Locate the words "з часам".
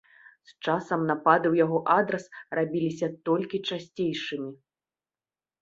0.51-1.03